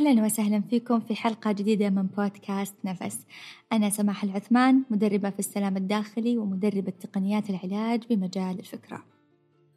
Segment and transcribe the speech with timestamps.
[0.00, 3.26] أهلا وسهلا فيكم في حلقة جديدة من بودكاست نفس.
[3.72, 9.04] أنا سماح العثمان مدربة في السلام الداخلي ومدربة تقنيات العلاج بمجال الفكرة.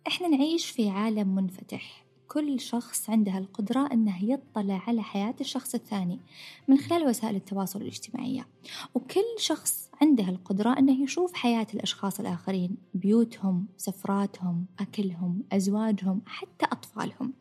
[0.07, 2.04] إحنا نعيش في عالم منفتح.
[2.28, 6.20] كل شخص عنده القدرة أنه يطلع على حياة الشخص الثاني
[6.68, 8.48] من خلال وسائل التواصل الاجتماعية
[8.94, 17.34] وكل شخص عنده القدرة أنه يشوف حياة الأشخاص الآخرين بيوتهم سفراتهم أكلهم أزواجهم حتى أطفالهم.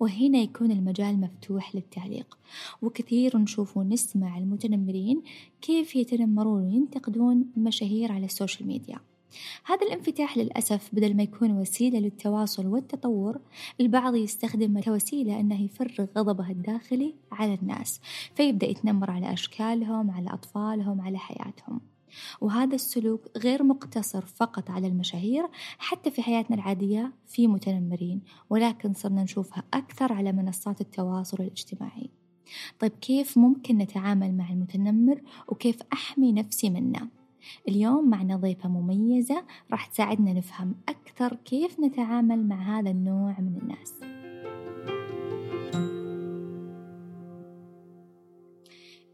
[0.00, 2.38] وهنا يكون المجال مفتوح للتعليق.
[2.82, 5.22] وكثير نشوف ونسمع المتنمرين
[5.62, 8.98] كيف يتنمرون وينتقدون مشاهير على السوشيال ميديا.
[9.64, 13.40] هذا الانفتاح للأسف بدل ما يكون وسيلة للتواصل والتطور
[13.80, 18.00] البعض يستخدمه كوسيلة أنه يفرغ غضبه الداخلي على الناس
[18.34, 21.80] فيبدأ يتنمر على أشكالهم على أطفالهم على حياتهم.
[22.40, 28.20] وهذا السلوك غير مقتصر فقط على المشاهير حتى في حياتنا العادية في متنمرين
[28.50, 32.10] ولكن صرنا نشوفها أكثر على منصات التواصل الاجتماعي
[32.80, 37.08] طيب كيف ممكن نتعامل مع المتنمر وكيف أحمي نفسي منه؟
[37.68, 44.19] اليوم معنا ضيفة مميزة راح تساعدنا نفهم أكثر كيف نتعامل مع هذا النوع من الناس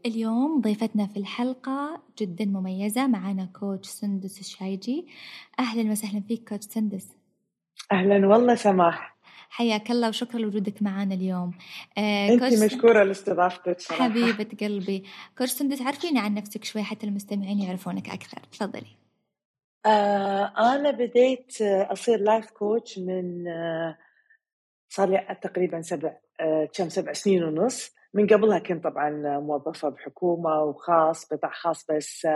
[0.07, 5.07] اليوم ضيفتنا في الحلقة جدا مميزة معنا كوتش سندس الشايجي.
[5.59, 7.07] أهلا وسهلا فيك كوتش سندس.
[7.91, 9.17] أهلا والله سماح.
[9.49, 11.51] حياك الله وشكرا لوجودك معنا اليوم.
[11.97, 15.03] آه انت مشكورة لاستضافتك حبيبة قلبي.
[15.37, 18.39] كوتش سندس عرفيني عن نفسك شوي حتى المستمعين يعرفونك أكثر.
[18.51, 18.97] تفضلي.
[19.85, 23.97] آه أنا بديت أصير life coach من آه
[24.89, 27.96] صار لي تقريبا سبع آه كم سبع سنين ونص.
[28.13, 32.27] من قبلها كنت طبعا موظفة بحكومة وخاص قطاع خاص بس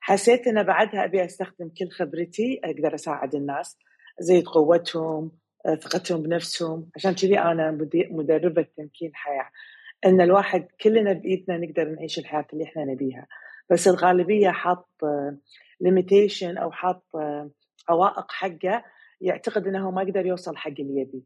[0.00, 3.78] حسيت أن بعدها أبي أستخدم كل خبرتي أقدر أساعد الناس
[4.20, 5.30] زيد قوتهم
[5.82, 7.70] ثقتهم بنفسهم عشان كذي أنا
[8.10, 9.50] مدربة تمكين حياة.
[10.06, 13.26] أن الواحد كلنا بإيدنا نقدر نعيش الحياة اللي إحنا نبيها.
[13.70, 14.88] بس الغالبية حاط
[15.80, 17.04] ليميتيشن أو حاط
[17.88, 18.84] عوائق حقه
[19.20, 21.24] يعتقد أنه ما يقدر يوصل حق اللي يبي.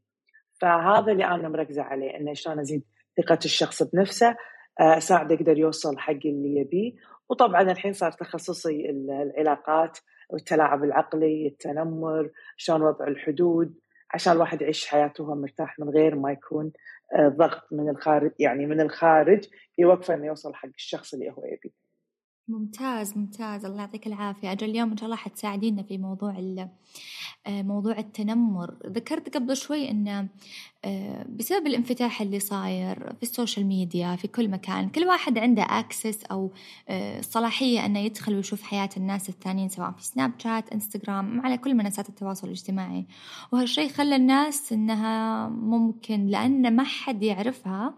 [0.60, 2.84] فهذا اللي أنا مركزة عليه أنه شلون أزيد
[3.22, 4.36] ثقة الشخص بنفسه
[4.80, 6.92] آه، أساعده يقدر يوصل حق اللي يبيه.
[7.30, 9.98] وطبعا الحين صار تخصصي العلاقات
[10.30, 13.74] والتلاعب العقلي التنمر شلون وضع الحدود
[14.14, 16.72] عشان الواحد يعيش حياته وهو مرتاح من غير ما يكون
[17.16, 19.44] آه، ضغط من الخارج يعني من الخارج
[19.78, 21.88] يوقفه إنه يوصل حق الشخص اللي هو يبيه.
[22.48, 23.64] ممتاز ممتاز.
[23.64, 24.53] الله يعطيك العافية.
[24.53, 26.38] أجل اليوم إن شاء الله حتساعدينا في موضوع
[27.47, 28.75] آه، موضوع التنمر.
[28.86, 30.28] ذكرت قبل شوي أنه
[30.84, 36.25] آه، بسبب الانفتاح اللي صاير في السوشيال ميديا في كل مكان كل واحد عنده access
[36.25, 36.53] أو
[36.88, 41.75] آه، صلاحية أنه يدخل ويشوف حياة الناس الثانيين سواء في سناب شات انستغرام على كل
[41.75, 43.06] منصات التواصل الاجتماعي.
[43.53, 47.94] وهالشيء خلى الناس أنها ممكن لأن ما حد يعرفها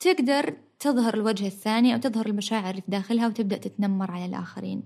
[0.00, 4.82] تقدر تظهر الوجه الثاني أو تظهر المشاعر اللي في داخلها وتبدأ تتنمر على الآخرين.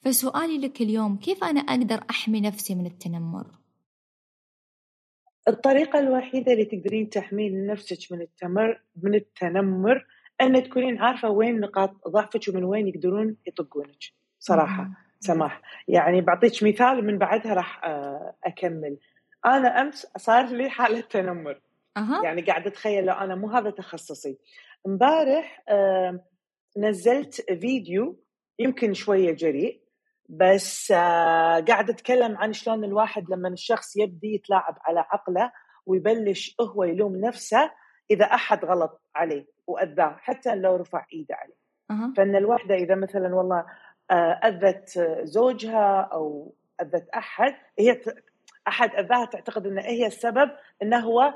[0.00, 3.46] فسؤالي لك اليوم كيف أنا أقدر أحمي نفسي من التنمر؟
[5.48, 10.06] الطريقة الوحيدة اللي تقدرين تحمين نفسك من التمر من التنمر
[10.40, 13.98] أن تكونين عارفة وين نقاط ضعفك ومن وين يقدرون يطقونك
[14.38, 14.90] صراحة
[15.20, 15.62] سماح.
[15.88, 18.98] يعني بعطيك مثال من بعدها راح آه، أكمل.
[19.46, 21.60] أنا أمس صار لي حالة تنمر.
[21.96, 22.24] أه.
[22.24, 24.38] يعني قاعدة أتخيل لو أنا مو هذا تخصصي.
[24.86, 25.64] امبارح
[26.76, 28.20] نزلت فيديو
[28.58, 29.80] يمكن شوية جريء
[30.28, 35.52] بس آه قاعد أتكلم عن شلون الواحد لما الشخص يبدي يتلاعب على عقله
[35.86, 37.70] ويبلش هو يلوم نفسه
[38.10, 41.54] إذا أحد غلط عليه وأذاه حتى لو رفع إيده عليه.
[41.90, 42.12] أه.
[42.16, 43.66] فإن الوحدة إذا مثلا والله
[44.10, 48.00] آه أذت زوجها أو أذت أحد هي
[48.68, 50.50] أحد أذاها تعتقد أن هي السبب
[50.82, 51.34] أنه هو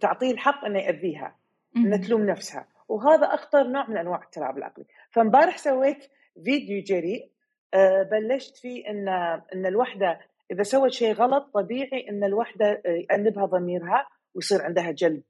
[0.00, 1.36] تعطيه الحق إنه يأذيها
[1.76, 2.75] انها تلوم نفسها.
[2.88, 4.84] وهذا أخطر نوع من أنواع التلاعب العقلي.
[5.10, 6.06] فامبارح سويت
[6.44, 7.30] فيديو جريء
[7.74, 9.08] آه، بلشت فيه إن
[9.54, 10.20] إن الوحدة
[10.50, 15.22] إذا سوت شيء غلط طبيعي إن الوحدة آه، يأنبها ضميرها ويصير عندها جلد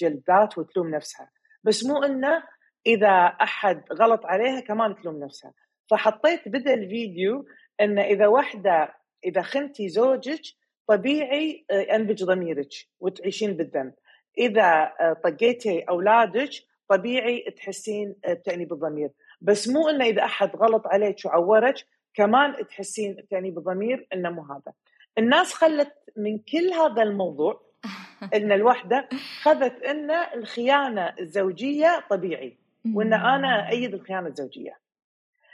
[0.00, 1.30] جلد ذات وتلوم نفسها.
[1.64, 2.42] بس مو إنه
[2.86, 3.08] إذا
[3.42, 5.52] أحد غلط عليها كمان تلوم نفسها.
[5.90, 7.44] فحطيت بدل الفيديو
[7.80, 10.42] إن إذا وحدة إذا خنتي زوجك
[10.86, 13.92] طبيعي آه، ينبج ضميرك وتعيشين بالذنب.
[14.38, 14.92] إذا
[15.24, 16.50] طقيتي أولادك
[16.90, 19.10] طبيعي تحسين بتانيب الضمير.
[19.40, 21.74] بس مو إنه إذا أحد غلط عليك وعورك
[22.14, 24.72] كمان تحسين بتانيب الضمير إنه مو هذا.
[25.18, 27.60] الناس خلت من كل هذا الموضوع
[28.36, 29.08] إن الوحدة
[29.42, 32.56] خذت إن الخيانة الزوجية طبيعي
[32.94, 34.78] وإن أنا أيد الخيانة الزوجية.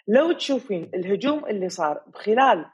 [0.09, 2.67] لو تشوفين الهجوم اللي صار خلال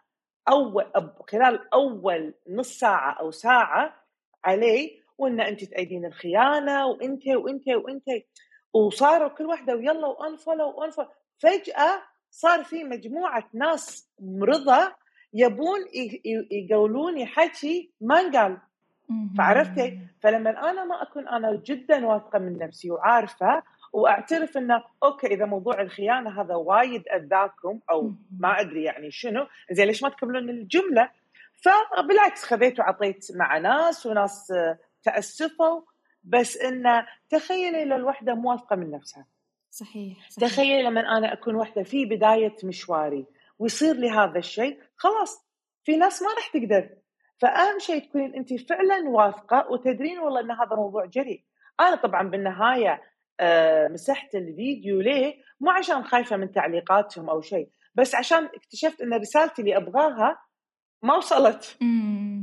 [0.48, 0.84] اول
[1.30, 4.02] خلال أول نص ساعة أو ساعة
[4.44, 8.04] عليه وإن أنت تأيدين الخيانة وانت وانت وانت
[8.72, 11.08] وصاروا كل واحدة ويلا و unfollow و unfollow
[11.38, 14.92] فجأة صار في مجموعة ناس مرضى
[15.34, 15.78] يبون
[16.50, 18.58] يقولون حكي ما انقال
[19.38, 25.44] فعرفتي؟ فلما أنا ما أكون أنا جدا واثقة من نفسي وعارفة وأعترف إنه okay إذا
[25.44, 31.10] موضوع الخيانة هذا وايد أذاكم أو ما أدري يعني شنو زين ليش ما تكملون الجملة؟
[31.62, 34.52] فبالعكس خذيت وعطيت مع ناس وناس
[35.02, 35.80] تأسفوا
[36.24, 39.26] بس انه تخيلي لو الوحدة مو واثقه من نفسها.
[39.70, 40.48] صحيح, صحيح.
[40.50, 43.26] تخيلي لما أنا أكون وحدة في بداية مشواري
[43.58, 45.46] ويصير لي هذا الشيء خلاص
[45.84, 46.88] في ناس ما راح تقدر.
[47.38, 51.44] فأهم شيء تكونين أنت فعلا واثقة وتدرين والله إن هذا موضوع جريء.
[51.80, 53.02] أنا طبعا بالنهاية
[53.40, 59.14] آه، مسحت الفيديو ليه؟ مو عشان خايفة من تعليقاتهم أو شيء بس عشان اكتشفت إن
[59.14, 60.38] رسالتي اللي أبغاها
[61.02, 61.78] ما وصلت.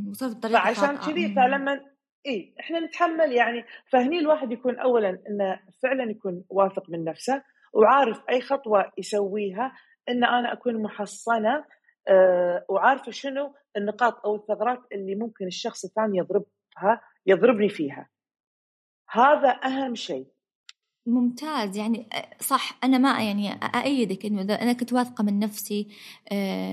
[0.09, 1.85] وصلت بطريقة فعشان كذي فلما
[2.25, 7.44] إي إحنا نتحمل يعني فهني الواحد يكون اولا إنه فعلا يكون واثق من نفسه
[7.74, 9.74] وعارف أي خطوة يسويها
[10.10, 11.66] إن أنا أكون محصنة
[12.07, 18.10] أه وعارفة شنو النقاط أو الثغرات اللي ممكن الشخص الثاني يضربها يضربني فيها.
[19.10, 20.27] هذا أهم شيء.
[21.09, 21.77] ممتاز.
[21.77, 22.07] يعني
[22.39, 25.88] صح أنا ما يعني أأيدك إنه إذا أنا كنت واثقة من نفسي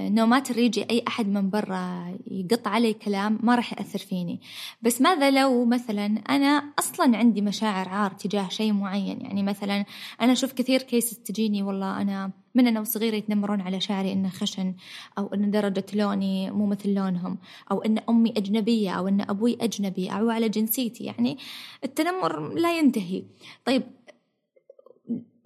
[0.08, 4.40] no matter يجي أي أحد من برا يقط علي كلام ما راح يأثر فيني.
[4.82, 9.84] بس ماذا لو مثلا أنا أصلا عندي مشاعر عار تجاه شيء معين؟ يعني مثلا
[10.20, 14.74] أنا أشوف كثير case تجيني والله أنا من أنا وصغيرة يتنمرون على شعري إنه خشن
[15.18, 17.38] أو إن درجة لوني مو مثل لونهم
[17.70, 21.04] أو إن أمي أجنبية أو إن أبوي أجنبي أو على جنسيتي.
[21.04, 21.38] يعني
[21.84, 23.24] التنمر لا ينتهي.
[23.64, 23.82] طيب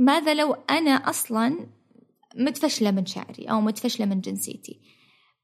[0.00, 1.56] ماذا لو أنا أصلا
[2.36, 4.80] متفشلة من شعري أو متفشلة من جنسيتي؟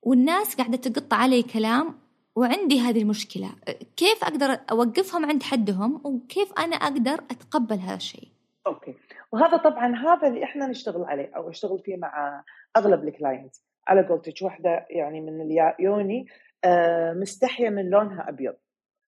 [0.03, 1.94] والناس قاعدة تقط علي كلام
[2.37, 3.50] وعندي هذه المشكلة.
[3.97, 8.29] كيف أقدر أوقفهم عند حدهم وكيف أنا أقدر أتقبل هذا الشيء؟
[8.67, 8.94] okay.
[9.32, 12.44] وهذا طبعا هذا اللي إحنا نشتغل عليه أو أشتغل فيه مع
[12.76, 13.55] أغلب ال client.
[13.88, 16.26] على قولتك واحدة يعني من ال uni
[16.64, 18.55] آه، مستحية من لونها أبيض.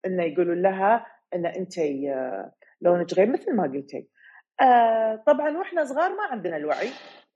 [0.06, 1.06] إنه يقولوا لها
[1.36, 2.52] إن أنت آه،
[2.82, 4.13] لونك غير مثل ما قلتي.
[4.62, 6.90] آه طبعا وإحنا صغار ما عندنا الوعي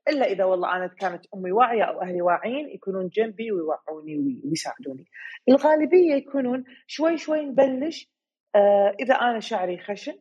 [0.08, 5.04] إلا إذا والله أنا كانت أمي واعية أو أهلي واعيين يكونون جنبي ويوعوني ويساعدوني.
[5.48, 8.10] الغالبية يكونون شوي شوي نبلش
[8.54, 10.14] آه إذا أنا شعري خشن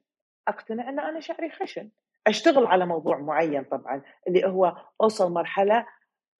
[0.47, 1.89] أقتنع إن أنا شعري خشن.
[2.27, 5.85] أشتغل على موضوع معين طبعا اللي هو أوصل مرحلة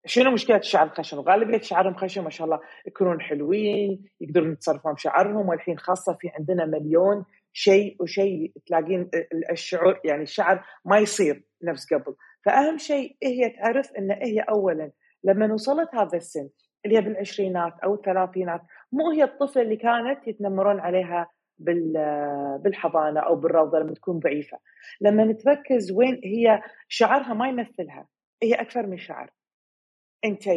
[0.06, 5.50] شنو مشكلة الشعر الخشن؟ وغالبية شعرهم خشن ما شاء الله يكونون حلوين يقدرون يتصرفون بشعرهم
[5.50, 7.26] والحين خاصة في عندنا مليون
[7.58, 9.10] شيء وشيء تلاقين
[9.52, 12.16] الشعور يعني الشعر ما يصير نفس قبل.
[12.46, 14.92] فأهم شيء هي تعرف إن هي اولا
[15.24, 16.50] لما وصلت هذا السن
[16.86, 18.62] اللي هي بالعشرينات أو الثلاثينات
[18.92, 21.30] مو هي الطفلة اللي كانت يتنمرون عليها
[22.60, 24.60] بالحضانة أو بالروضة لما تكون ضعيفة.
[25.02, 28.08] لما تركز وين هي شعرها ما يمثلها
[28.44, 29.30] هي أكثر من شعر.
[30.26, 30.48] أنت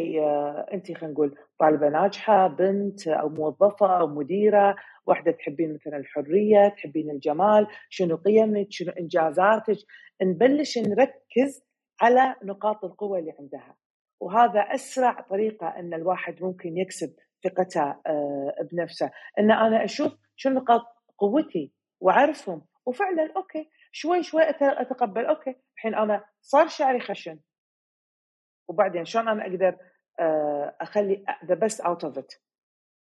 [0.73, 4.75] أنت خلينا نقول طالبة ناجحة بنت أو موظفة أو مديرة
[5.05, 9.77] واحدة تحبين مثلا الحرية تحبين الجمال شنو قيمك شنو إنجازاتك؟
[10.21, 11.63] نبلش نركز
[12.01, 13.75] على نقاط القوة اللي عندها.
[14.19, 17.13] وهذا أسرع طريقة أن الواحد ممكن يكسب
[17.43, 19.11] ثقته آه، بنفسه.
[19.39, 20.81] أن أنا أشوف شنو نقاط
[21.17, 22.61] قوتي وأعرفهم.
[22.85, 27.39] وفعلا okay شوي شوي أتقبل okay الحين أنا صار شعري خشن.
[28.71, 29.77] وبعدين شلون أنا أقدر
[30.19, 32.33] آه، أخلي the best out of it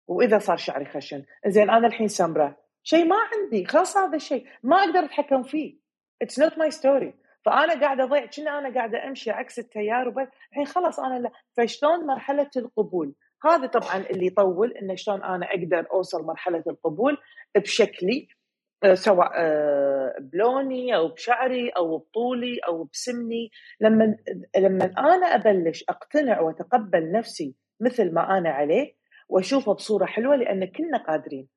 [0.07, 1.23] وإذا صار شعري خشن.
[1.47, 2.57] زين أنا الحين سمرة.
[2.83, 4.47] شيء ما عندي خلاص هذا الشيء.
[4.63, 5.77] ما أقدر أتحكم فيه.
[6.21, 7.13] it's not my story
[7.45, 10.27] فأنا قاعدة أضيع كنا أنا قاعدة أمشي عكس التيار وبس.
[10.51, 11.31] الحين خلاص أنا لا.
[11.57, 13.15] فشلون مرحلة القبول؟
[13.45, 17.17] هذا طبعا اللي يطول إنه شلون أنا أقدر أوصل مرحلة القبول
[17.55, 18.27] بشكلي.
[18.93, 23.51] سواء آه، بلوني أو بشعري أو بطولي أو بسمني.
[23.81, 24.17] لما
[24.57, 28.93] لما أنا أبلش أقتنع وأتقبل نفسي مثل ما أنا عليه
[29.29, 31.47] وأشوفه بصورة حلوة لأن كلنا قادرين.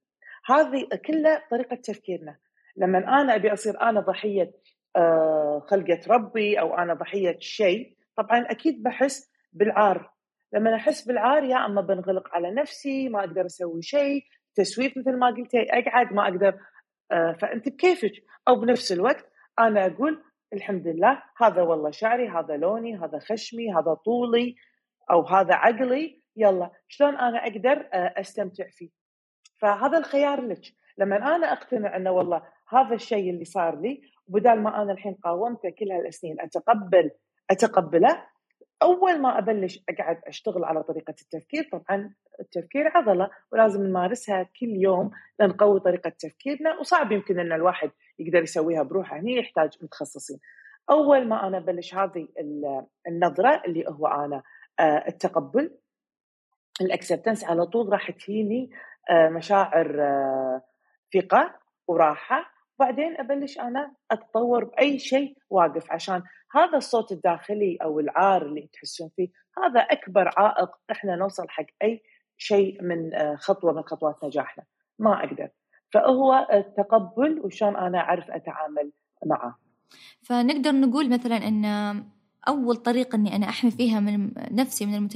[0.46, 2.36] هذه كلها طريقة تفكيرنا.
[2.76, 4.52] لما أنا أبي أصير أنا ضحية
[4.96, 10.10] آه، خلقة ربي أو أنا ضحية شيء طبعا أكيد بحس بالعار.
[10.52, 14.22] لما أحس بالعار يا أما بنغلق على نفسي ما أقدر أسوي شيء
[14.54, 16.58] تسويف مثل ما قلتي أقعد ما أقدر آه،
[17.40, 18.12] فأنت بكيفك.
[18.48, 19.26] أو بنفس الوقت
[19.58, 24.56] أنا أقول الحمد لله هذا والله شعري هذا لوني هذا خشمي هذا طولي
[25.10, 28.90] أو هذا عقلي يلا شلون أنا أقدر آه، أستمتع فيه؟
[29.60, 30.62] فهذا الخيار لك.
[30.98, 35.70] لما أنا أقتنع إنه والله هذا الشيء اللي صار لي وبدال ما أنا الحين قاومته
[35.70, 37.10] كل هالسنين أتقبل
[37.50, 38.26] أتقبله
[38.84, 45.10] أول ما أبلش أقعد أشتغل على طريقة التفكير طبعا التفكير عضلة ولازم نمارسها كل يوم
[45.40, 50.38] لنقوي طريقة تفكيرنا وصعب يمكن إن الواحد يقدر يسويها بروحه هني يحتاج متخصصين.
[50.90, 52.28] أول ما أنا أبلش هذه
[53.08, 54.42] النظرة اللي هو أنا
[54.80, 55.78] آه، التقبل
[56.80, 58.70] الأكسبتنس على طول راح تجيني
[59.10, 60.62] آه، مشاعر آه،
[61.14, 61.54] ثقة
[61.88, 68.68] وراحة وبعدين أبلش أنا أتطور بأي شيء واقف عشان هذا الصوت الداخلي أو العار اللي
[68.72, 69.28] تحسون فيه
[69.58, 72.02] هذا أكبر عائق إحنا نوصل حق أي
[72.36, 74.64] شيء من خطوة من خطوات نجاحنا.
[74.98, 75.48] ما أقدر.
[75.92, 78.92] فهو التقبل وشلون أنا أعرف أتعامل
[79.26, 79.58] معه.
[80.22, 81.64] فنقدر نقول مثلا إن
[82.48, 85.08] أول طريقة إني أنا أحمي فيها من نفسي من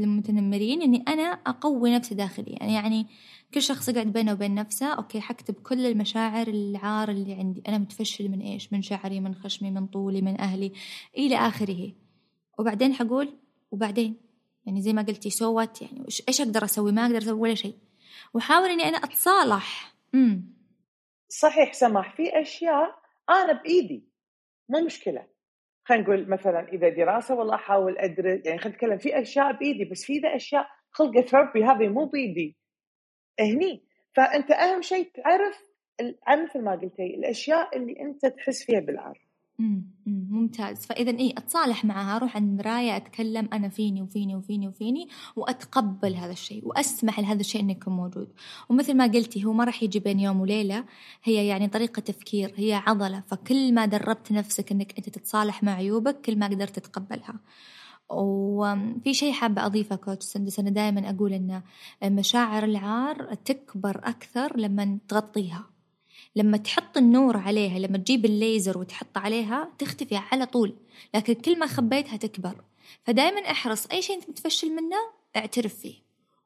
[0.00, 2.56] المتنمرين إني أنا أقوي نفسي داخليا.
[2.60, 3.06] يعني, يعني
[3.54, 7.62] كل شخص يقعد بينه وبين نفسه أوكي حكتب كل المشاعر العار اللي عندي.
[7.68, 10.72] أنا متفشل من إيش؟ من شعري من خشمي من طولي من أهلي
[11.18, 11.92] إلى آخره.
[12.58, 13.28] وبعدين حقول
[13.70, 14.16] وبعدين؟
[14.66, 17.74] يعني زي ما قلتي سوت يعني إيش أقدر أسوي؟ ما أقدر أسوي ولا شيء.
[18.34, 19.94] وحاول إني أنا أتصالح.
[20.14, 20.52] امم
[21.28, 22.16] صحيح سماح.
[22.16, 22.98] في أشياء
[23.30, 24.04] أنا بإيدي.
[24.68, 25.31] مو مشكلة.
[25.84, 30.04] خلينا نقول مثلا إذا دراسة والله أحاول أدرس يعني خلينا نتكلم في أشياء بايدي بس
[30.04, 32.56] في ذا أشياء خلقت ربي هذه مو بايدي
[33.40, 33.84] هني.
[34.12, 35.72] فأنت أهم شيء تعرف
[36.28, 38.80] مثل ما قلتي الأشياء اللي أنت تحس فيها
[40.06, 40.86] ممتاز.
[40.86, 46.32] فاذا اي أتصالح معها أروح عند مرايه أتكلم أنا فيني وفيني وفيني وفيني وأتقبل هذا
[46.32, 48.32] الشيء وأسمح لهذا الشيء انه يكون موجود.
[48.68, 50.84] ومثل ما قلتي هو ما راح يجي بين يوم وليلة.
[51.24, 53.22] هي يعني طريقة تفكير هي عضلة.
[53.26, 57.40] فكل ما دربت نفسك إنك أنت تتصالح مع عيوبك كل ما قدرت تتقبلها.
[58.10, 61.62] وفي شيء حابة أضيفه كوتش سندس أنا دائما أقول أن
[62.04, 65.71] مشاعر العار تكبر أكثر لما تغطيها.
[66.36, 70.74] لما تحط النور عليها لما تجيب الليزر وتحط عليها تختفي على طول
[71.14, 72.64] لكن كل ما خبيتها تكبر.
[73.04, 74.96] فدائما أحرص أي شيء أنت متفشل منه
[75.36, 75.94] اعترف فيه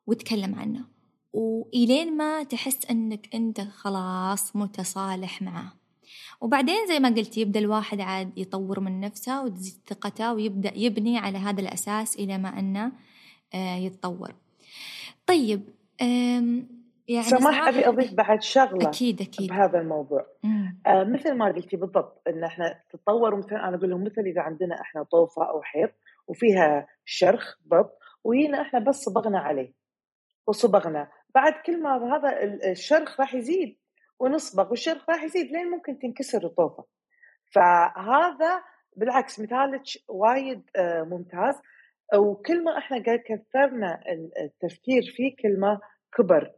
[0.06, 0.84] وتكلم عنه.
[1.32, 5.76] وإلين ما تحس أنك أنت خلاص متصالح معه.
[6.40, 11.38] وبعدين زي ما قلت يبدأ الواحد عاد يطور من نفسه وتزيد ثقته ويبدأ يبني على
[11.38, 12.92] هذا الأساس إلى ما أنه
[13.54, 14.34] آه، يتطور.
[15.26, 15.62] طيب
[17.08, 19.48] يعني سماح ابي أضيف بعد شغلة أكيد أكيد.
[19.50, 20.26] بهذا الموضوع.
[20.86, 24.80] آه مثل ما قلتي بالضبط إن إحنا تطور مثلا أنا أقول لهم مثل إذا عندنا
[24.80, 25.90] إحنا طوفة أو حيط
[26.26, 27.90] وفيها شرخ ضب
[28.24, 29.72] وجينا إحنا بس صبغنا عليه
[30.46, 31.08] وصبغنا.
[31.34, 33.78] بعد كل ما هذا الشرخ راح يزيد
[34.20, 36.84] ونصبغ والشرخ راح يزيد لين ممكن تنكسر الطوفة.
[37.54, 38.62] فهذا
[38.96, 41.54] بالعكس مثالك وايد آه ممتاز.
[42.14, 44.00] وكل ما إحنا كثرنا
[44.40, 45.80] التفكير فيه كل ما
[46.16, 46.52] كبر.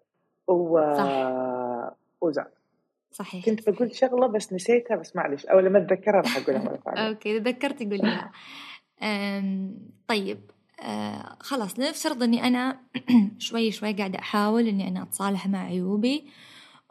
[0.48, 0.94] و...
[0.96, 1.96] صح.
[2.20, 2.46] وزاد
[3.12, 3.44] صحيح.
[3.44, 7.00] كنت بقول شغلة بس نسيتها بس معلش أو لما أتذكرها راح أقولها مرة ثانية.
[7.08, 8.32] أوكي تذكرتي قوليها.
[10.08, 10.38] طيب
[10.80, 12.80] آه خلاص نفترض إني أنا
[13.38, 16.26] شوي شوي قاعدة أحاول إني أنا أتصالح مع عيوبي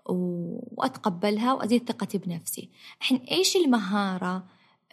[0.06, 2.70] وأتقبلها وأزيد ثقتي بنفسي.
[3.02, 4.44] الحين إيش المهارة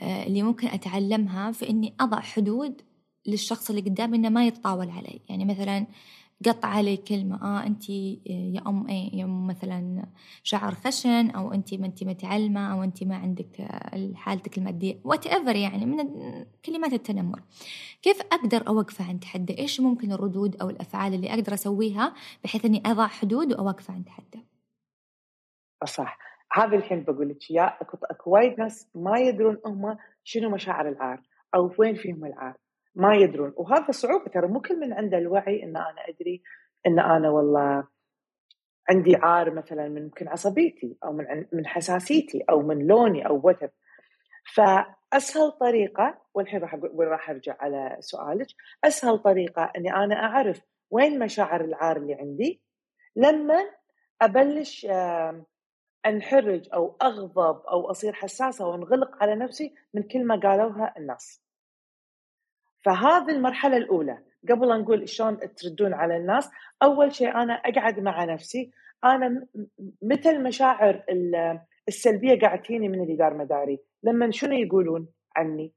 [0.00, 2.82] آه اللي ممكن أتعلمها في إني أضع حدود
[3.26, 5.86] للشخص اللي قدامي إنه ما يتطاول علي؟ يعني مثلا
[6.48, 7.42] قط علي كلمة.
[7.42, 10.06] آه انت يا أم إيه يا أم مثلا
[10.42, 13.66] شعر خشن أو انت ما انت متعلمة أو انت ما عندك
[14.14, 15.96] حالتك المادية whatever يعني من
[16.64, 17.42] كلمات التنمر.
[18.02, 22.82] كيف أقدر اوقفه عند حدة؟ إيش ممكن الردود أو الأفعال اللي أقدر أسويها بحيث إني
[22.86, 24.40] أضع حدود واوقفه عند حدة؟
[25.84, 26.18] صح.
[26.52, 31.22] هذا الحين بقول لك يا أكو وايد ناس ما يدرون هم شنو مشاعر العار
[31.54, 32.54] أو وين فيهم العار.
[32.94, 33.52] ما يدرون.
[33.56, 36.42] وهذا صعوبة ترى مو كل من عنده الوعي إن أنا أدري
[36.86, 37.88] إن أنا والله
[38.90, 43.70] عندي عار مثلا من ممكن عصبيتي أو من من حساسيتي أو من لوني أو وتر
[44.54, 48.46] فأسهل طريقة والحين راح راح أرجع على سؤالك.
[48.84, 50.60] أسهل طريقة إني أنا أعرف
[50.90, 52.62] وين مشاعر العار اللي عندي.
[53.16, 53.70] لما
[54.22, 54.86] أبلش
[56.06, 61.43] أنحرج أو أغضب أو أصير حساسة وانغلق على نفسي من كل ما قالوها الناس.
[62.84, 64.18] فهذه المرحلة الأولى
[64.50, 66.50] قبل أن نقول شلون تردون على الناس
[66.82, 68.70] أول شيء أنا أقعد مع نفسي
[69.04, 69.46] أنا
[70.02, 71.04] متى المشاعر
[71.88, 75.72] السلبية قاعد تجيني من اللي دار مداري؟ لما شنو يقولون عني؟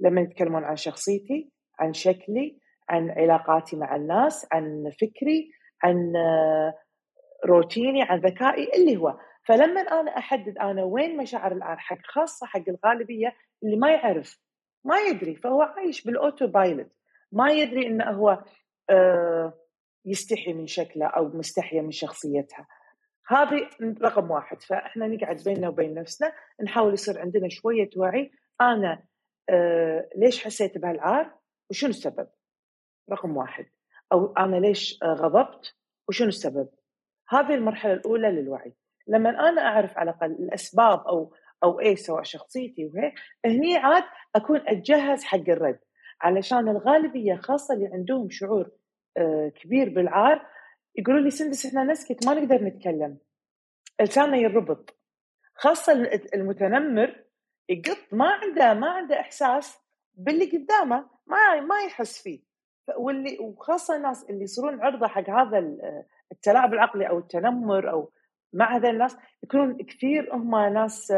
[0.00, 5.50] لما يتكلمون عن شخصيتي عن شكلي عن علاقاتي مع الناس عن فكري
[5.82, 6.12] عن
[7.46, 9.18] روتيني عن ذكائي اللي هو.
[9.44, 13.32] فلما أنا أحدد أنا وين مشاعر العار حق خاصة حق الغالبية
[13.64, 14.38] اللي ما يعرف
[14.84, 16.90] ما يدري فهو عايش بال autopilot
[17.32, 18.44] ما يدري إنه هو
[18.90, 19.54] آه،
[20.04, 22.66] يستحي من شكله أو مستحية من شخصيتها.
[23.26, 23.68] هذه
[24.02, 24.62] رقم واحد.
[24.62, 26.32] فإحنا نقعد بيننا وبين نفسنا
[26.64, 28.30] نحاول يصير عندنا شوية وعي.
[28.60, 29.02] أنا
[29.50, 31.34] آه، ليش حسيت بهالعار؟
[31.70, 32.28] وشنو السبب؟
[33.12, 33.66] رقم واحد.
[34.12, 35.74] أو أنا ليش غضبت؟
[36.08, 36.68] وشنو السبب؟
[37.28, 38.74] هذه المرحلة الأولى للوعي.
[39.06, 41.34] لما أنا أعرف على الأقل الأسباب أو
[41.64, 43.14] أو إيه سواء شخصيتي وهيك
[43.46, 44.04] هني عاد
[44.36, 45.78] أكون أتجهز حق الرد.
[46.20, 48.70] علشان الغالبية خاصة اللي عندهم شعور
[49.16, 50.46] آه، كبير بالعار
[50.96, 53.18] يقولوا لي سندس إحنا نسكت ما نقدر نتكلم.
[54.00, 54.96] لساننا يربط.
[55.54, 55.92] خاصة
[56.34, 57.24] المتنمر
[57.68, 59.78] يقط ما عنده ما عنده إحساس
[60.14, 62.50] باللي قدامه ما ما يحس فيه.
[62.96, 65.58] واللي وخاصة الناس اللي يصيرون عرضة حق هذا
[66.32, 68.12] التلاعب العقلي أو التنمر أو
[68.52, 71.12] مع هذا الناس يكونون كثير هم ناس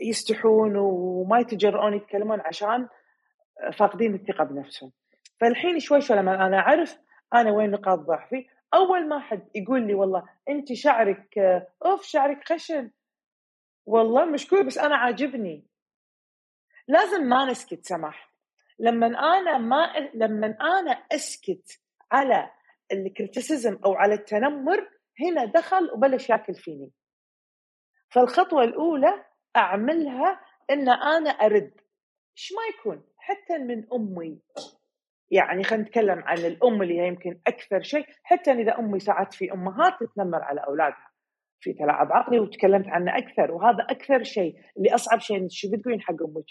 [0.00, 2.88] يستحون وما يتجرؤون يتكلمون عشان
[3.78, 4.92] فاقدين الثقة بنفسهم.
[5.40, 6.98] فالحين شوي شوي لما أنا أعرف
[7.34, 11.38] أنا وين نقاط ضعفي أول ما حد يقول لي والله أنت شعرك
[11.84, 12.90] أوف شعرك خشن.
[13.86, 15.66] والله مشكور بس أنا عاجبني.
[16.88, 18.34] لازم ما نسكت سماح.
[18.78, 21.80] لما أنا ما لما أنا أسكت
[22.12, 22.50] على
[22.92, 24.90] الكريتيسيزم أو على التنمر
[25.20, 26.92] هنا دخل وبلش ياكل فيني.
[28.10, 29.24] فالخطوة الأولى
[29.58, 31.72] أعملها إن أنا أرد.
[32.36, 34.40] إيش ما يكون؟ حتى من أمي.
[35.30, 38.06] يعني خلينا نتكلم عن الأم اللي هي يمكن أكثر شيء.
[38.22, 41.08] حتى إذا أمي ساعات في امهات تتنمر على أولادها.
[41.60, 44.54] في تلاعب عقلي وتكلمت عنه أكثر وهذا أكثر شيء.
[44.76, 46.44] اللي أصعب شيء شو بتقولين حق أمك؟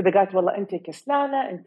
[0.00, 1.66] إذا قالت والله أنت كسلانة أنت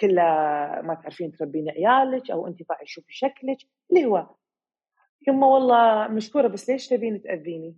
[0.00, 3.58] كلها ما تعرفين تربين عيالك أو أنت طاعي شوفي شكلك.
[3.90, 4.26] اللي هو
[5.28, 7.76] يما والله مشكورة بس ليش تبين تأذيني؟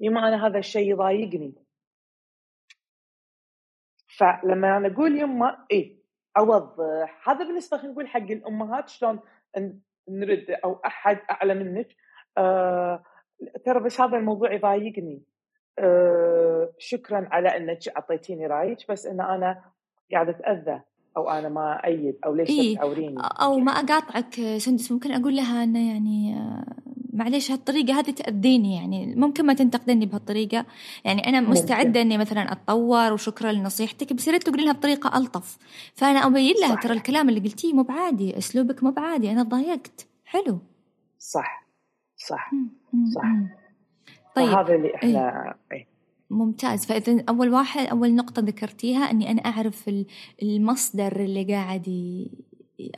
[0.00, 1.54] يما أنا هذا الشيء يضايقني.
[4.16, 6.02] فلما أنا أقول يما اي
[6.38, 7.28] أوضح.
[7.28, 9.20] هذا بالنسبة خلينا نقول حق الأمهات شلون
[10.08, 11.88] نرد أو أحد أعلى منك.
[12.38, 13.02] آه
[13.64, 15.22] ترى بس هذا الموضوع يضايقني.
[15.78, 19.64] آه شكرا على إنك أعطيتيني رأيك بس إن أنا
[20.12, 20.82] قاعدة أتأذى
[21.16, 24.92] أو أنا ما أيد أو ليش إيه؟ تعوريني أو ما أقاطعك سندس.
[24.92, 26.79] ممكن أقول لها إنه يعني آه،
[27.20, 29.14] معليش هالطريقة هذه تأذيني يعني.
[29.16, 30.66] ممكن ما تنتقدني بهالطريقة.
[31.04, 34.12] يعني أنا مستعدة إني مثلا أتطور وشكرا لنصيحتك.
[34.12, 35.58] بس ريت تقولي لها بطريقة ألطف.
[35.94, 39.30] فأنا أبين لها ترى الكلام اللي قلتيه مو بعادي أسلوبك مو بعادي.
[39.30, 40.06] أنا ضايقت.
[40.24, 40.58] حلو.
[41.18, 41.66] صح.
[42.16, 42.50] صح.
[43.14, 43.22] صح.
[44.36, 44.48] طيب.
[44.48, 45.78] هذا اللي إحنا إيه.
[45.78, 45.86] إيه.
[46.30, 46.86] ممتاز.
[46.86, 49.90] فإذا أول واحد أول نقطة ذكرتيها أني أنا أعرف
[50.42, 51.88] المصدر اللي قاعد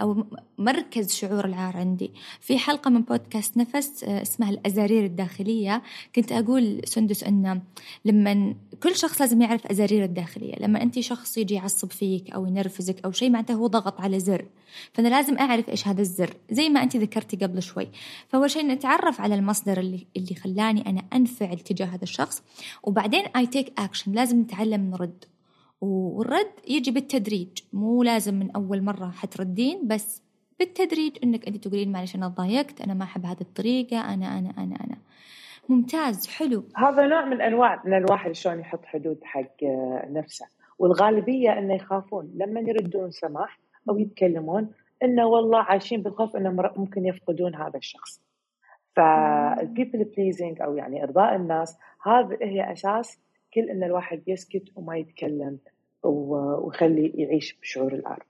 [0.01, 0.25] أو
[0.59, 2.11] مركز شعور العار عندي.
[2.40, 5.83] في حلقة من بودكاست نفس آه، اسمها الأزارير الداخلية.
[6.16, 7.61] كنت أقول سندس أن
[8.05, 10.55] لما كل شخص لازم يعرف أزارير الداخلية.
[10.61, 14.47] لما أنت شخص يجي يعصب فيك أو ينرفزك أو شيء معناته هو ضغط على زر.
[14.92, 16.35] فأنا لازم أعرف إيش هذا الزر.
[16.51, 17.88] زي ما أنت ذكرتي قبل شوي.
[18.29, 22.42] فأول شيء نتعرف على المصدر اللي, اللي خلاني أنا أنفعل تجاه هذا الشخص.
[22.83, 24.09] وبعدين I take action.
[24.09, 25.25] لازم نتعلم نرد.
[25.83, 27.49] والرد يجي بالتدريج.
[27.73, 30.23] مو لازم من أول مرة حتردين بس
[30.59, 34.77] بالتدريج إنك أنت تقولين معلش أنا ضايقت أنا ما أحب هذه الطريقة أنا أنا أنا
[34.85, 34.97] أنا.
[35.68, 36.64] ممتاز حلو.
[36.77, 39.62] هذا نوع من أنواع من الواحد شلون يحط حدود حق
[40.11, 40.47] نفسه.
[40.79, 42.33] والغالبية إنه يخافون.
[42.35, 43.59] لما يردون سماح
[43.90, 44.71] أو يتكلمون
[45.03, 48.21] إنه والله عايشين بالخوف إنه ممكن يفقدون هذا الشخص.
[48.96, 53.18] فال people pleasing أو يعني إرضاء الناس هذا هي أساس
[53.55, 55.59] كل إن الواحد يسكت وما يتكلم
[56.03, 58.27] ويخلي يعيش بشعور العار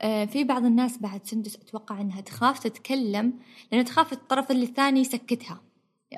[0.00, 3.32] آه في بعض الناس بعد سندس أتوقع إنها تخاف تتكلم
[3.72, 5.60] لأن تخاف الطرف اللي الثاني يسكتها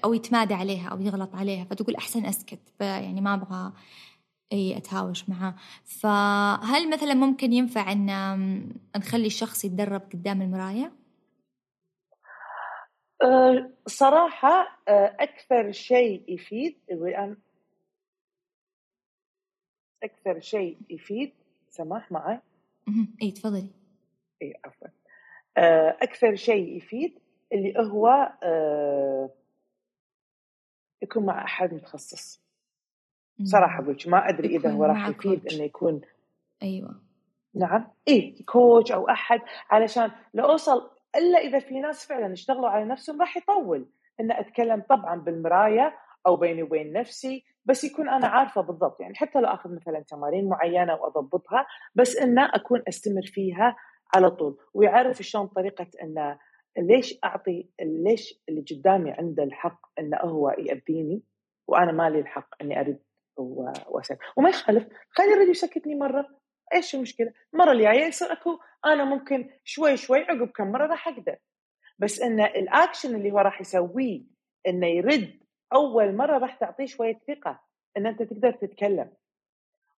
[0.04, 3.72] أو يتمادى عليها أو يغلط عليها فتقول أحسن أسكت يعني ما أبغى
[4.52, 5.54] إي أتهاوش معاه.
[5.84, 8.06] فهل مثلا ممكن ينفع إن
[8.96, 10.92] نخلي الشخص يتدرب قدام المرايه
[13.22, 16.76] أه صراحة أه أكثر شيء يفيد
[20.02, 21.32] أكثر شيء يفيد.
[21.70, 22.40] سماح معي؟
[23.22, 23.68] اي تفضلي.
[24.42, 24.88] اي عفوا.
[25.56, 27.18] آه، أكثر شيء يفيد
[27.52, 29.30] اللي هو آه،
[31.02, 32.46] يكون مع أحد متخصص.
[33.44, 36.00] صراحة أقول ما أدري إذا هو راح يفيد إنه يكون.
[36.62, 37.00] أيوه.
[37.54, 37.88] نعم.
[38.08, 43.20] اي كوتش أو أحد علشان لو اوصل إلا إذا في ناس فعلا اشتغلوا على نفسهم
[43.20, 43.86] راح يطول.
[44.20, 49.40] إن أتكلم طبعا بالمراية أو بيني وبين نفسي بس يكون أنا عارفة بالضبط يعني حتى
[49.40, 53.76] لو آخذ مثلا تمارين معينة وأضبطها بس إنه أكون أستمر فيها
[54.14, 54.58] على طول.
[54.74, 56.38] ويعرف شلون طريقة إنه
[56.78, 61.22] ليش أعطي ليش اللي قدامي عنده الحق إنه هو يأذيني
[61.68, 62.98] وأنا مالي الحق إني أرد
[63.36, 66.28] واسكت وما يخالف خلي يرد يسكتني مرة.
[66.74, 71.36] إيش المشكلة؟ المرة الجايه يصير أكو أنا ممكن شوي شوي عقب كم مرة راح أقدر.
[71.98, 74.22] بس ان الاكشن اللي هو راح يسويه
[74.66, 77.60] إنه يرد أول مرة راح تعطيه شوية ثقة
[77.96, 79.12] إن أنت تقدر تتكلم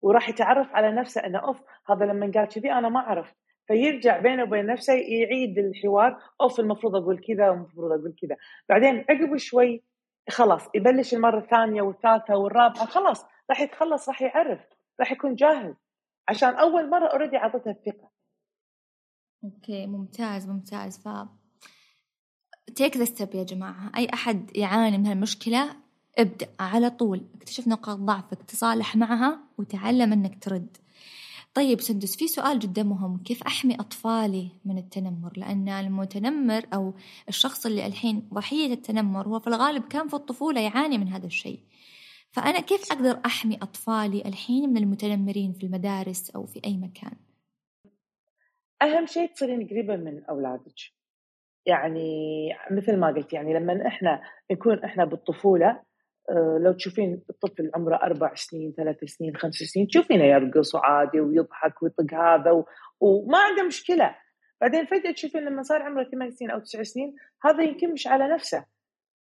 [0.03, 4.43] وراح يتعرف على نفسه إنه أوف هذا لما قال كذي أنا ما عرفت فيرجع بينه
[4.43, 8.37] وبين نفسه يعيد الحوار أوف المفروض أقول كذا والمفروض أقول كذا.
[8.69, 9.85] بعدين عقب شوي
[10.31, 14.61] خلاص يبلش المرة الثانية والثالثة والرابعة خلاص راح يتخلص راح يعرف
[15.01, 15.75] راح يكون جاهز
[16.29, 18.11] عشان أول مرة already اعطيته الثقة.
[19.45, 21.03] okay ممتاز ممتاز.
[21.03, 21.09] ف
[22.75, 23.93] take the step يا جماعة.
[23.97, 25.77] أي أحد يعاني من هالمشكلة
[26.19, 27.25] ابدأ على طول.
[27.35, 30.77] اكتشف نقاط ضعفك تصالح معها وتعلم إنك ترد.
[31.55, 33.23] طيب سندس في سؤال جدا مهم.
[33.23, 36.95] كيف أحمي أطفالي من التنمر؟ لأن المتنمر أو
[37.29, 41.61] الشخص اللي الحين ضحية التنمر هو في الغالب كان في الطفولة يعاني من هذا الشيء.
[42.31, 47.17] فأنا كيف أقدر أحمي أطفالي الحين من المتنمرين في المدارس أو في أي مكان؟
[48.83, 50.98] أهم شيء تصيرين قريبة من أولادك.
[51.69, 55.81] يعني مثل ما قلت يعني لما إحنا نكون إحنا بالطفولة
[56.31, 61.83] آه، لو تشوفين الطفل عمره أربع سنين ثلاث سنين خمس سنين تشوفينه يرقص وعادي ويضحك
[61.83, 62.65] ويطق هذا و...
[63.01, 64.17] وما عنده مشكلة.
[64.61, 68.35] بعدين فجأة تشوفين لما صار عمره ثمان سنين أو تسع سنين هذا يمكن مش على
[68.35, 68.65] نفسه.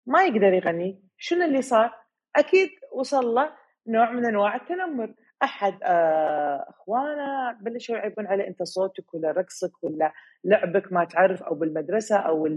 [0.08, 1.04] ما يقدر يغني.
[1.18, 1.92] شنو اللي صار؟
[2.36, 3.54] أكيد وصل له
[3.88, 5.14] نوع من أنواع التنمر.
[5.44, 11.56] أحد آه، أخوانه بلشوا يعيبون عليه أنت صوتك ولا رقصك ولا لعبك ما تعرف أو
[11.56, 12.48] بالمدرسة أو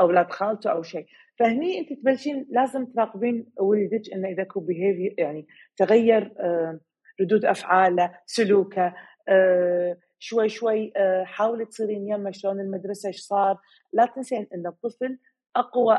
[0.00, 1.06] أولاد خالته أو شيء.
[1.38, 5.46] فهني أنت تبلشين لازم تراقبين ولدك انه إذا كو بيهيفير يعني
[5.76, 6.80] تغير آه،
[7.20, 8.94] ردود أفعاله سلوكه
[9.28, 10.92] آه، شوي شوي
[11.24, 13.58] حاولي تصيرين يمه شلون المدرسة إيش صار.
[13.92, 15.18] لا تنسين إن الطفل
[15.56, 15.94] أقوى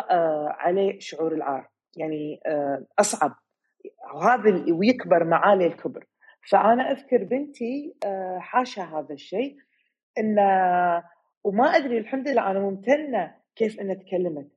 [0.50, 1.70] عليه شعور العار.
[1.98, 2.40] يعني
[3.00, 3.36] أصعب.
[4.14, 6.06] وهذا ويكبر معاه للكبر
[6.50, 7.96] فأنا أذكر بنتي
[8.40, 9.58] حاشا هذا الشيء
[10.18, 11.04] انه
[11.44, 14.48] وما أدري الحمد لله أنا ممتنة كيف إنها تكلمت.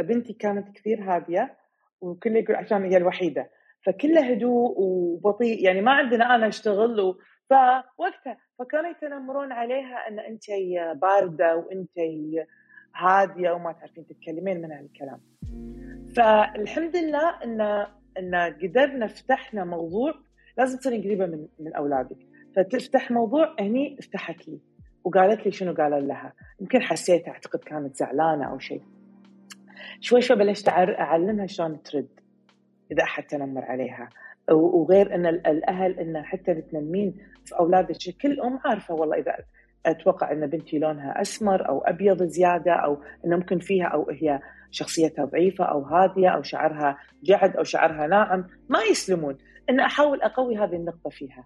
[0.00, 1.56] بنتي كانت كثير هادية
[2.00, 3.50] وكل يقول عشان هي الوحيدة.
[3.86, 7.14] فكلها هدوء وبطيء يعني ما عندنا أنا أشتغل.
[7.50, 10.44] فوقتها فكانوا يتنمرون عليها إن انت
[10.94, 11.98] باردة وانت
[12.94, 15.20] هادية وما تعرفين تتكلمين من هالكلام.
[16.16, 17.86] فالحمد لله إن
[18.18, 20.14] إن قدرنا فتحنا موضوع
[20.58, 22.16] لازم تصيرين قريبة من من أولادك.
[22.56, 24.60] فتفتح موضوع هني فتحت لي
[25.04, 26.32] وقالت لي شنو قال لها.
[26.60, 28.82] يمكن حسيت أعتقد كانت زعلانة أو شيء
[30.00, 32.08] شوي شوي بلشت أعلمها شلون ترد
[32.92, 34.08] إذا أحد تنمر عليها.
[34.50, 39.36] وغير إن الأهل إن حتى تنمين في اولادك كل ام عارفة والله إذا
[39.86, 45.24] أتوقع أن بنتي لونها أسمر أو أبيض زيادة أو انه ممكن فيها أو هي شخصيتها
[45.24, 48.46] ضعيفة أو هادية أو شعرها جعد أو شعرها ناعم.
[48.68, 49.38] ما يسلمون.
[49.70, 51.44] إن أحاول أقوي هذه النقطة فيها.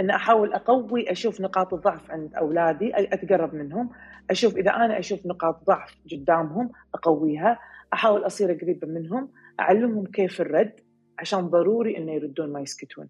[0.00, 3.90] إن أحاول أقوي أشوف نقاط الضعف عند أولادي أتقرب منهم.
[4.30, 7.58] أشوف إذا أنا أشوف نقاط ضعف قدامهم أقويها.
[7.92, 9.28] أحاول أصير قريبة منهم
[9.60, 10.80] أعلمهم كيف الرد
[11.18, 13.08] عشان ضروري إنه يردون ما يسكتون.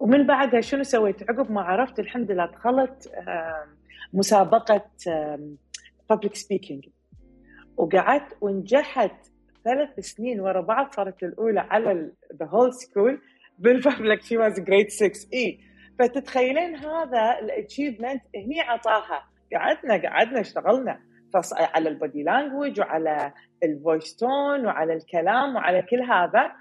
[0.00, 3.12] ومن بعدها شنو سويت؟ عقب ما عرفت الحمد لله دخلت
[4.12, 4.90] مسابقة
[6.10, 6.88] public speaking
[7.76, 9.26] وقعدت ونجحت
[9.64, 13.20] ثلاث سنين ورا بعض صارت الأولى على the whole school
[13.58, 15.60] بال public she was grade 6 إي.
[15.98, 21.00] فتتخيلين هذا ال achievement هني عطاها قعدنا قعدنا اشتغلنا.
[21.52, 26.52] على ال body language وعلى ال voice tone وعلى الكلام وعلى كل هذا.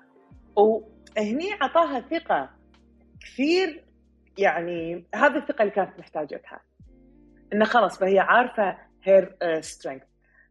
[0.56, 2.50] وهني عطاها ثقة.
[3.26, 3.84] كثير
[4.38, 6.62] يعني هذه الثقة اللي كانت محتاجتها.
[7.54, 10.06] إنه خلاص فهي عارفة her strength uh,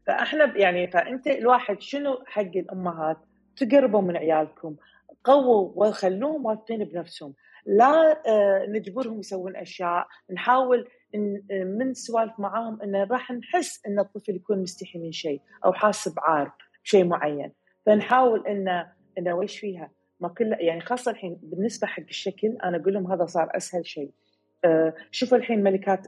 [0.06, 3.18] فإحنا يعني فأنت الواحد شنو حق الأمهات؟
[3.56, 4.76] تقربوا من عيالكم
[5.24, 7.34] قووا وخلوهم واثقين بنفسهم.
[7.66, 10.06] لا آه، نجبرهم يسوون أشياء.
[10.30, 15.72] نحاول آه، من سوالف معاهم إنه راح نحس إن الطفل يكون مستحي من شيء أو
[15.72, 16.52] حاس بعار
[16.84, 17.52] بشيء معين.
[17.86, 22.94] فنحاول انه إنه ويش فيها؟ ما كل يعني خاصة الحين بالنسبة حق الشكل أنا أقول
[22.94, 24.10] لهم هذا صار أسهل شيء.
[24.64, 26.06] آه، شوفوا الحين ملكات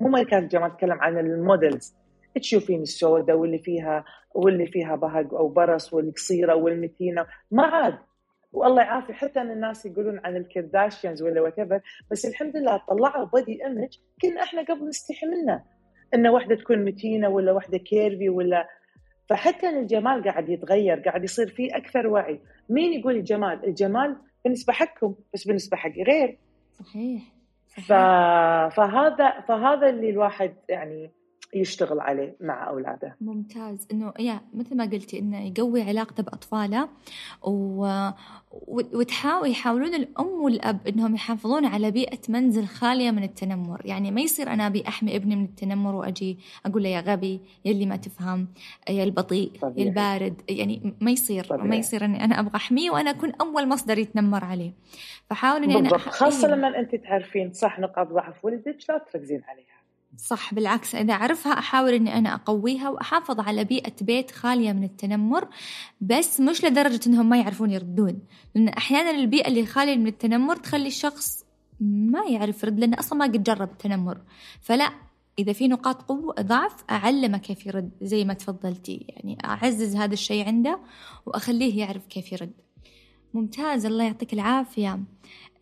[0.00, 1.94] مو ملكات الجمال أتكلم عن المودلز.
[2.40, 4.04] تشوفين السوداء واللي فيها
[4.34, 7.26] واللي فيها بهق أو برص والقصيرة والمتينة.
[7.50, 7.98] ما عاد.
[8.52, 13.64] والله يعافي حتى أن الناس يقولون عن الكرداشيانز ولا what بس الحمد لله طلعوا body
[13.64, 15.64] image كنا إحنا قبل نستحي منه.
[16.14, 18.68] ان واحدة تكون متينة ولا واحدة curvy ولا
[19.32, 22.40] فحتى ان الجمال قاعد يتغير قاعد يصير فيه أكثر وعي.
[22.68, 26.38] مين يقول الجمال؟ الجمال بالنسبة حقكم بس بالنسبة حقي غير.
[26.72, 27.22] صحيح,
[27.68, 27.86] صحيح.
[27.86, 27.92] ف...
[28.76, 31.10] فهذا فهذا اللي الواحد يعني
[31.54, 36.88] يشتغل عليه مع أولاده ممتاز إنه يا مثل ما قلتي إنه يقوي علاقته بأطفاله
[37.42, 38.08] و...
[38.68, 44.48] وتحاول يحاولون الأم والأب إنهم يحافظون على بيئة منزل خالية من التنمر يعني ما يصير
[44.48, 48.48] أنا أبي أحمي ابني من التنمر وأجي أقول له يا غبي يا اللي ما تفهم
[48.88, 49.86] يا البطيء طبيعي.
[49.86, 51.68] يا البارد يعني ما يصير طبيعي.
[51.68, 54.72] ما يصير إني أنا أبغى أحميه وأنا أكون أول مصدر يتنمر عليه
[55.30, 55.98] فحاول إني أنا.
[55.98, 56.54] خاصة إيه.
[56.54, 59.81] لما أنت تعرفين صح نقاط ضعف ولدك لا تركزين عليها
[60.16, 65.48] صح بالعكس إذا أعرفها أحاول إني أنا أقويها وأحافظ على بيئة بيت خالية من التنمر
[66.00, 68.18] بس مش لدرجة إنهم ما يعرفون يردون.
[68.54, 71.44] لأن أحيانا البيئة اللي خالية من التنمر تخلي الشخص
[71.80, 74.20] ما يعرف يرد لأنه أصلا ما قد جرب التنمر.
[74.60, 74.92] فلا
[75.38, 79.06] إذا في نقاط قوة ضعف أعلمه كيف يرد زي ما تفضلتي.
[79.08, 80.78] يعني أعزز هذا الشيء عنده
[81.26, 82.52] وأخليه يعرف كيف يرد.
[83.34, 85.00] ممتاز الله يعطيك العافية.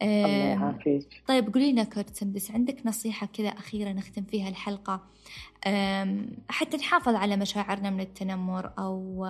[0.02, 1.22] الله يعافيك.
[1.26, 5.00] طيب قولي لنا كورت عندك نصيحة كذا أخيرة نختم فيها الحلقة.
[6.48, 9.26] حتى نحافظ على مشاعرنا من التنمر أو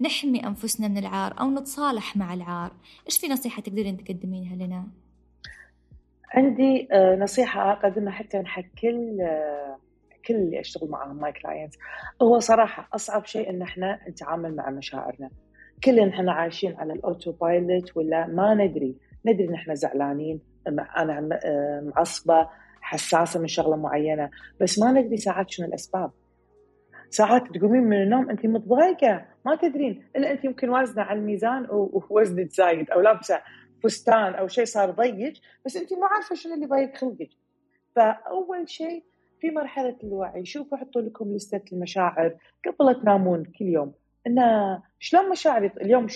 [0.00, 2.72] نحمي أنفسنا من العار أو نتصالح مع العار.
[3.06, 4.86] إيش في نصيحة تقدرين تقدمينها لنا؟
[6.34, 9.78] عندي آه، نصيحة أقدمها حتى حق كل آه،
[10.26, 11.74] كل اللي أشتغل معاهم my client
[12.22, 15.30] هو صراحة أصعب شيء إن إحنا نتعامل مع مشاعرنا.
[15.84, 18.96] كلنا إحنا عايشين على الأوتو بايلوت ولا ما ندري.
[19.26, 21.28] ندري ان إحنا زعلانين أنا
[21.82, 22.48] معصبه
[22.80, 26.10] حساسة من شغلة معينة بس ما ندري ساعات شنو الأسباب.
[27.10, 30.04] ساعات تقومين من النوم انت متضايقة ما تدرين.
[30.16, 33.40] إلا انت يمكن وازنة على الميزان ووزنك زايد أو لابسة
[33.84, 35.32] فستان أو شيء صار ضيق
[35.66, 37.30] بس انت مو عارفة شنو اللي ضايق خلقك.
[37.96, 39.04] فأول شيء
[39.40, 42.34] في مرحلة الوعي شوفوا حطوا لكم لستة المشاعر
[42.66, 43.92] قبل تنامون كل يوم.
[44.26, 46.06] انه شلون مشاعري اليوم؟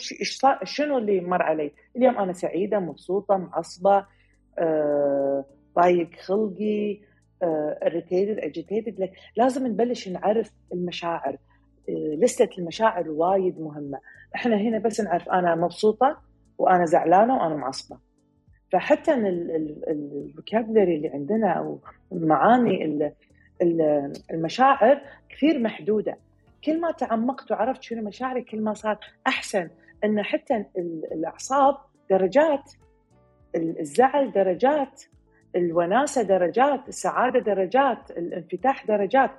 [0.65, 4.07] شنو اللي مر علي؟ اليوم أنا سعيدة مبسوطة معصبة
[4.59, 5.45] آه،
[5.77, 7.01] ضايق خلقي
[7.83, 11.37] irritated آه، agitated لازم نبلش نعرف المشاعر.
[11.89, 13.99] آه، لستة المشاعر وايد مهمة.
[14.35, 16.17] إحنا هنا بس نعرف أنا مبسوطة
[16.59, 17.99] وأنا زعلانة وأنا معصبة.
[18.73, 19.15] فحتى
[19.89, 21.81] ال vocabulary اللي عندنا أو
[22.13, 23.03] معاني
[24.31, 26.19] المشاعر كثير محدودة.
[26.67, 29.71] كل ما تعمقت وعرفت شنو مشاعري كل ما صار أحسن.
[30.05, 30.65] ان حتى
[31.13, 31.77] الأعصاب
[32.11, 32.73] درجات
[33.57, 35.03] الزعل درجات
[35.57, 39.31] الوناسة درجات السعادة درجات الانفتاح درجات.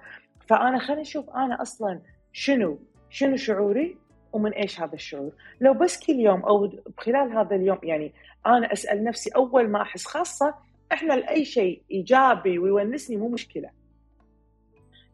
[0.48, 2.02] فأنا خليني أشوف أنا أصلا
[2.34, 3.98] شنو شنو شعوري
[4.34, 5.32] ومن إيش هذا الشعور.
[5.62, 8.13] لو بس كل يوم أو خلال هذا اليوم يعني
[8.46, 10.56] أنا أسأل نفسي أول ما أحس خاصة
[10.94, 13.70] إحنا لأي شيء إيجابي ويونسني مو مشكلة.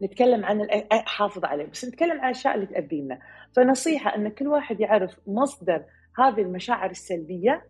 [0.03, 3.19] نتكلم عن حافظ عليه بس نتكلم عن الأشياء اللي تاذينا
[3.55, 5.83] فنصيحة إن كل واحد يعرف مصدر
[6.19, 7.65] هذه المشاعر السلبية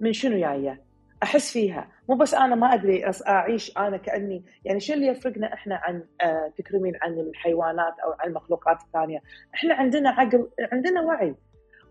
[0.00, 0.82] من شنو جاية.
[1.22, 1.88] أحس فيها.
[2.08, 6.52] مو بس أنا ما أدري أعيش أنا كأني يعني شو اللي يفرقنا إحنا عن آه
[6.58, 9.22] تكرمين عن الحيوانات أو عن المخلوقات الثانية؟
[9.54, 11.34] إحنا عندنا عقل عندنا وعي.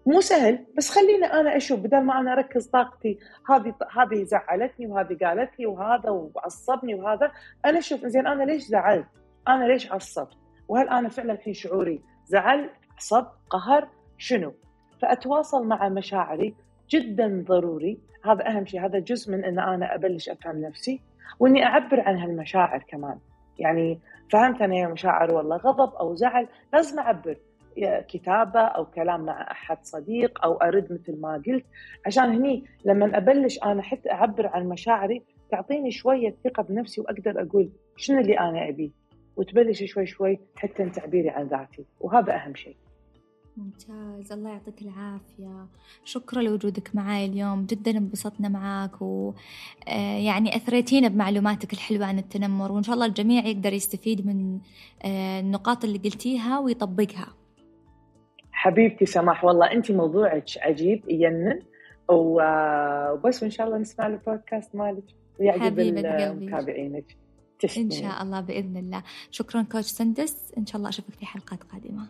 [0.06, 3.20] مو سهل بس خليني أنا أشوف بدل ما أنا أركز طاقتي
[3.50, 7.32] هذه هذه زعلتني وهذه قالت لي وهذا وعصبني وهذا
[7.66, 9.06] أنا أشوف زين أنا ليش زعلت؟
[9.48, 14.54] أنا ليش عصبت وهل أنا فعلا الحين شعوري زعل؟ عصب قهر؟ شنو؟
[15.02, 16.56] فأتواصل مع مشاعري
[16.90, 18.00] جدا ضروري.
[18.26, 21.02] هذا أهم شيء هذا جزء من إن أنا أبلش أفهم نفسي
[21.40, 23.18] وإني أعبر عن هالمشاعر كمان.
[23.60, 27.38] يعني فهمت أنا مشاعر والله غضب أو زعل لازم أعبر.
[28.08, 31.66] كتابة أو كلام مع أحد صديق أو أرد مثل ما قلت.
[32.06, 37.70] عشان هني لما أبلش أنا حتى أعبر عن مشاعري تعطيني شوية ثقة بنفسي وأقدر أقول
[37.98, 38.90] شنو اللي أنا أبيه.
[39.38, 41.86] وتبلش شوي شوي حتى تعبيري عن ذاتي.
[42.00, 42.76] وهذا أهم شيء.
[43.58, 44.32] ممتاز.
[44.32, 45.68] الله يعطيك العافية.
[46.04, 47.66] شكرا لوجودك معي اليوم.
[47.66, 52.72] جدا انبسطنا معاك ويعني آه، أثريتينا بمعلوماتك الحلوة عن التنمر.
[52.72, 54.60] وإن شاء الله الجميع يقدر يستفيد من
[55.06, 57.34] آه، النقاط اللي قلتيها ويطبقها.
[58.52, 61.60] حبيبتي سماح والله أنت موضوعك عجيب يجنن
[62.10, 65.04] وبس وإن شاء الله نسمع البودكاست مالك
[65.40, 65.80] ويعجب
[67.64, 69.04] المتابعينك إن شاء الله بإذن الله.
[69.32, 70.36] شكرا كوتش سندس.
[70.58, 72.10] إن شاء الله أشوفك في حلقات قادمة.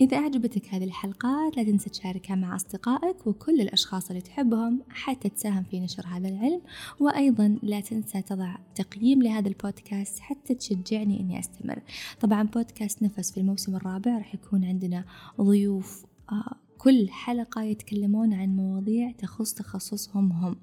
[0.00, 5.62] إذا أعجبتك هذه الحلقات لا تنسى تشاركها مع أصدقائك وكل الأشخاص اللي تحبهم حتى تساهم
[5.62, 6.60] في نشر هذا العلم.
[7.00, 11.82] وأيضا لا تنسى تضع تقييم لهذا البودكاست حتى تشجعني إني أستمر.
[12.20, 15.04] طبعا بودكاست نفس في الموسم الرابع راح يكون عندنا
[15.40, 20.56] ضيوف آه، كل حلقة يتكلمون عن مواضيع تخص تخصصهم هم.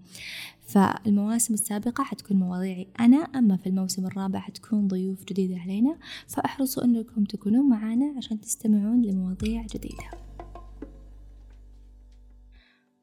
[0.62, 5.98] فالمواسم السابقة حتكون مواضيعي أنا أما في الموسم الرابع حتكون ضيوف جديدة علينا.
[6.28, 10.12] فأحرصوا أنكم تكونون معنا عشان تستمعون لمواضيع جديدة.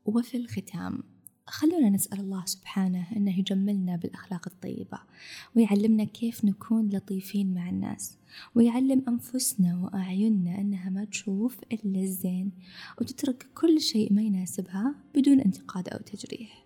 [0.04, 1.02] وفي الختام
[1.50, 4.98] خلونا نسأل الله سبحانه أنه يجملنا بالأخلاق الطيبة
[5.56, 8.18] ويعلمنا كيف نكون لطيفين مع الناس
[8.54, 12.52] ويعلم أنفسنا وأعيننا أنها ما تشوف إلا الزين
[13.00, 16.64] وتترك كل شيء ما يناسبها بدون انتقاد أو تجريح.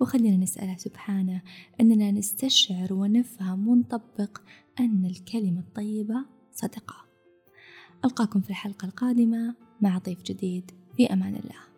[0.00, 1.42] وخلينا نسأله سبحانه
[1.80, 4.40] أننا نستشعر ونفهم ونطبق
[4.80, 6.96] أن الكلمة الطيبة صدقة.
[8.04, 10.70] ألقاكم في الحلقة القادمة مع ضيف جديد.
[10.96, 11.75] في أمان الله.